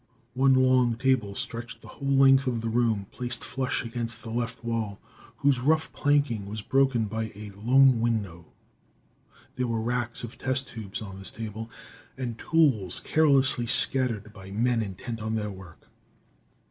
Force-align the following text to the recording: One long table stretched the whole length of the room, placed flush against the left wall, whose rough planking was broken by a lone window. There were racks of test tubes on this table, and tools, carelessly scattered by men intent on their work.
One 0.33 0.55
long 0.55 0.95
table 0.95 1.35
stretched 1.35 1.81
the 1.83 1.87
whole 1.87 2.07
length 2.09 2.47
of 2.47 2.61
the 2.61 2.69
room, 2.69 3.05
placed 3.11 3.43
flush 3.43 3.85
against 3.85 4.23
the 4.23 4.31
left 4.31 4.63
wall, 4.63 4.99
whose 5.37 5.59
rough 5.59 5.93
planking 5.93 6.47
was 6.47 6.63
broken 6.63 7.05
by 7.05 7.25
a 7.35 7.51
lone 7.51 7.99
window. 8.01 8.47
There 9.57 9.67
were 9.67 9.79
racks 9.79 10.23
of 10.23 10.39
test 10.39 10.67
tubes 10.69 11.03
on 11.03 11.19
this 11.19 11.29
table, 11.29 11.69
and 12.17 12.35
tools, 12.35 13.01
carelessly 13.01 13.67
scattered 13.67 14.33
by 14.33 14.49
men 14.49 14.81
intent 14.81 15.21
on 15.21 15.35
their 15.35 15.51
work. 15.51 15.87